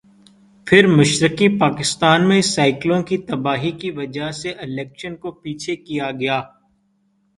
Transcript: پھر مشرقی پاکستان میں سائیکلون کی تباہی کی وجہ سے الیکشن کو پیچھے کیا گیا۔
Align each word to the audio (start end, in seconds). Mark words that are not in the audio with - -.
پھر 0.67 0.87
مشرقی 0.87 1.47
پاکستان 1.59 2.27
میں 2.29 2.41
سائیکلون 2.41 3.03
کی 3.03 3.17
تباہی 3.17 3.71
کی 3.71 3.91
وجہ 3.91 4.31
سے 4.31 4.51
الیکشن 4.51 5.15
کو 5.15 5.31
پیچھے 5.31 5.75
کیا 5.75 6.11
گیا۔ 6.11 6.41